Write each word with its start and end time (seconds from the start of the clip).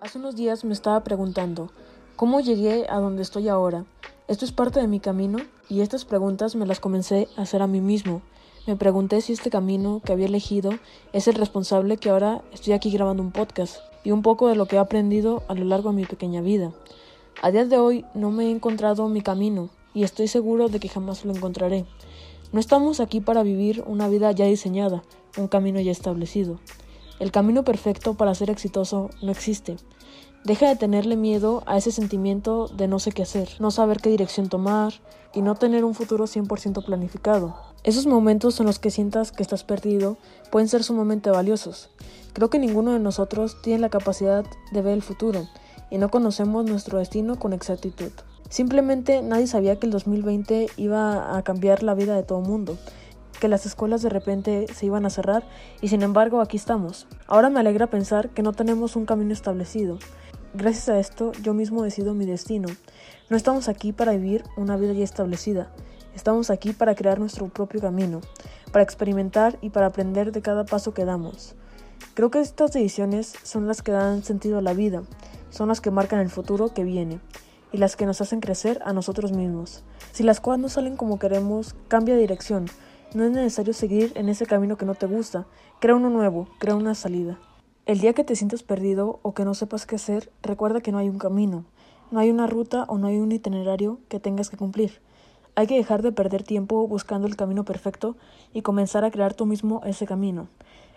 Hace 0.00 0.18
unos 0.18 0.36
días 0.36 0.64
me 0.64 0.74
estaba 0.74 1.02
preguntando, 1.02 1.72
¿cómo 2.14 2.38
llegué 2.38 2.86
a 2.88 3.00
donde 3.00 3.22
estoy 3.22 3.48
ahora? 3.48 3.84
¿Esto 4.28 4.44
es 4.44 4.52
parte 4.52 4.78
de 4.78 4.86
mi 4.86 5.00
camino? 5.00 5.38
Y 5.68 5.80
estas 5.80 6.04
preguntas 6.04 6.54
me 6.54 6.66
las 6.66 6.78
comencé 6.78 7.26
a 7.36 7.42
hacer 7.42 7.62
a 7.62 7.66
mí 7.66 7.80
mismo. 7.80 8.22
Me 8.68 8.76
pregunté 8.76 9.20
si 9.22 9.32
este 9.32 9.50
camino 9.50 10.00
que 10.04 10.12
había 10.12 10.26
elegido 10.26 10.70
es 11.12 11.26
el 11.26 11.34
responsable 11.34 11.96
que 11.96 12.10
ahora 12.10 12.42
estoy 12.52 12.74
aquí 12.74 12.92
grabando 12.92 13.24
un 13.24 13.32
podcast 13.32 13.78
y 14.04 14.12
un 14.12 14.22
poco 14.22 14.46
de 14.46 14.54
lo 14.54 14.66
que 14.66 14.76
he 14.76 14.78
aprendido 14.78 15.42
a 15.48 15.54
lo 15.54 15.64
largo 15.64 15.90
de 15.90 15.96
mi 15.96 16.04
pequeña 16.04 16.42
vida. 16.42 16.70
A 17.42 17.50
día 17.50 17.64
de 17.64 17.78
hoy 17.78 18.04
no 18.14 18.30
me 18.30 18.44
he 18.44 18.50
encontrado 18.52 19.08
mi 19.08 19.20
camino 19.20 19.68
y 19.94 20.04
estoy 20.04 20.28
seguro 20.28 20.68
de 20.68 20.78
que 20.78 20.88
jamás 20.88 21.24
lo 21.24 21.34
encontraré. 21.34 21.86
No 22.52 22.60
estamos 22.60 23.00
aquí 23.00 23.20
para 23.20 23.42
vivir 23.42 23.82
una 23.84 24.06
vida 24.08 24.30
ya 24.30 24.44
diseñada, 24.44 25.02
un 25.36 25.48
camino 25.48 25.80
ya 25.80 25.90
establecido. 25.90 26.60
El 27.18 27.32
camino 27.32 27.64
perfecto 27.64 28.14
para 28.14 28.34
ser 28.34 28.48
exitoso 28.48 29.10
no 29.22 29.32
existe. 29.32 29.76
Deja 30.44 30.68
de 30.68 30.76
tenerle 30.76 31.16
miedo 31.16 31.64
a 31.66 31.76
ese 31.76 31.90
sentimiento 31.90 32.68
de 32.68 32.86
no 32.86 33.00
sé 33.00 33.10
qué 33.10 33.22
hacer, 33.22 33.48
no 33.58 33.72
saber 33.72 34.00
qué 34.00 34.08
dirección 34.08 34.48
tomar 34.48 34.94
y 35.34 35.42
no 35.42 35.56
tener 35.56 35.84
un 35.84 35.94
futuro 35.94 36.26
100% 36.26 36.84
planificado. 36.84 37.56
Esos 37.82 38.06
momentos 38.06 38.60
en 38.60 38.66
los 38.66 38.78
que 38.78 38.92
sientas 38.92 39.32
que 39.32 39.42
estás 39.42 39.64
perdido 39.64 40.16
pueden 40.52 40.68
ser 40.68 40.84
sumamente 40.84 41.30
valiosos. 41.30 41.90
Creo 42.34 42.50
que 42.50 42.60
ninguno 42.60 42.92
de 42.92 43.00
nosotros 43.00 43.60
tiene 43.62 43.80
la 43.80 43.88
capacidad 43.88 44.44
de 44.70 44.82
ver 44.82 44.94
el 44.94 45.02
futuro 45.02 45.48
y 45.90 45.98
no 45.98 46.10
conocemos 46.10 46.66
nuestro 46.66 46.98
destino 46.98 47.36
con 47.36 47.52
exactitud. 47.52 48.12
Simplemente 48.48 49.22
nadie 49.22 49.48
sabía 49.48 49.76
que 49.76 49.86
el 49.86 49.92
2020 49.92 50.68
iba 50.76 51.36
a 51.36 51.42
cambiar 51.42 51.82
la 51.82 51.94
vida 51.94 52.14
de 52.14 52.22
todo 52.22 52.38
el 52.40 52.48
mundo 52.48 52.78
que 53.38 53.48
las 53.48 53.66
escuelas 53.66 54.02
de 54.02 54.08
repente 54.08 54.66
se 54.72 54.86
iban 54.86 55.06
a 55.06 55.10
cerrar 55.10 55.44
y 55.80 55.88
sin 55.88 56.02
embargo 56.02 56.40
aquí 56.40 56.56
estamos. 56.56 57.06
Ahora 57.26 57.50
me 57.50 57.60
alegra 57.60 57.86
pensar 57.86 58.30
que 58.30 58.42
no 58.42 58.52
tenemos 58.52 58.96
un 58.96 59.06
camino 59.06 59.32
establecido. 59.32 59.98
Gracias 60.54 60.88
a 60.88 60.98
esto 60.98 61.32
yo 61.42 61.54
mismo 61.54 61.82
decido 61.82 62.14
mi 62.14 62.26
destino. 62.26 62.68
No 63.30 63.36
estamos 63.36 63.68
aquí 63.68 63.92
para 63.92 64.12
vivir 64.12 64.44
una 64.56 64.76
vida 64.76 64.92
ya 64.92 65.04
establecida. 65.04 65.70
Estamos 66.14 66.50
aquí 66.50 66.72
para 66.72 66.94
crear 66.94 67.20
nuestro 67.20 67.48
propio 67.48 67.80
camino, 67.80 68.20
para 68.72 68.82
experimentar 68.82 69.58
y 69.60 69.70
para 69.70 69.86
aprender 69.86 70.32
de 70.32 70.42
cada 70.42 70.64
paso 70.64 70.92
que 70.92 71.04
damos. 71.04 71.54
Creo 72.14 72.30
que 72.30 72.40
estas 72.40 72.72
decisiones 72.72 73.34
son 73.44 73.68
las 73.68 73.82
que 73.82 73.92
dan 73.92 74.24
sentido 74.24 74.58
a 74.58 74.62
la 74.62 74.74
vida, 74.74 75.02
son 75.50 75.68
las 75.68 75.80
que 75.80 75.90
marcan 75.90 76.20
el 76.20 76.30
futuro 76.30 76.74
que 76.74 76.84
viene 76.84 77.20
y 77.72 77.78
las 77.78 77.96
que 77.96 78.06
nos 78.06 78.20
hacen 78.20 78.40
crecer 78.40 78.80
a 78.84 78.92
nosotros 78.92 79.32
mismos. 79.32 79.84
Si 80.12 80.22
las 80.22 80.40
cosas 80.40 80.58
no 80.58 80.68
salen 80.68 80.96
como 80.96 81.18
queremos, 81.18 81.76
cambia 81.86 82.16
dirección, 82.16 82.66
no 83.14 83.24
es 83.24 83.30
necesario 83.30 83.72
seguir 83.72 84.12
en 84.16 84.28
ese 84.28 84.44
camino 84.44 84.76
que 84.76 84.84
no 84.84 84.94
te 84.94 85.06
gusta. 85.06 85.46
Crea 85.80 85.94
uno 85.94 86.10
nuevo, 86.10 86.46
crea 86.58 86.74
una 86.74 86.94
salida. 86.94 87.38
El 87.86 88.00
día 88.00 88.12
que 88.12 88.24
te 88.24 88.36
sientas 88.36 88.62
perdido 88.62 89.18
o 89.22 89.32
que 89.32 89.46
no 89.46 89.54
sepas 89.54 89.86
qué 89.86 89.96
hacer, 89.96 90.30
recuerda 90.42 90.82
que 90.82 90.92
no 90.92 90.98
hay 90.98 91.08
un 91.08 91.18
camino, 91.18 91.64
no 92.10 92.20
hay 92.20 92.30
una 92.30 92.46
ruta 92.46 92.84
o 92.88 92.98
no 92.98 93.06
hay 93.06 93.18
un 93.18 93.32
itinerario 93.32 93.98
que 94.08 94.20
tengas 94.20 94.50
que 94.50 94.58
cumplir. 94.58 95.00
Hay 95.54 95.66
que 95.66 95.76
dejar 95.76 96.02
de 96.02 96.12
perder 96.12 96.42
tiempo 96.42 96.86
buscando 96.86 97.26
el 97.26 97.34
camino 97.34 97.64
perfecto 97.64 98.16
y 98.52 98.62
comenzar 98.62 99.04
a 99.04 99.10
crear 99.10 99.32
tú 99.32 99.46
mismo 99.46 99.80
ese 99.84 100.06
camino. 100.06 100.48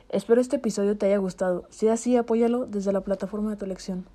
Espero 0.09 0.42
este 0.42 0.58
episodio 0.58 0.98
te 0.98 1.06
haya 1.06 1.17
gustado. 1.17 1.64
Si 1.70 1.88
es 1.88 1.94
así, 1.94 2.17
apóyalo 2.17 2.66
desde 2.66 2.92
la 2.92 3.02
plataforma 3.02 3.52
de 3.52 3.56
tu 3.56 3.64
elección. 3.64 4.06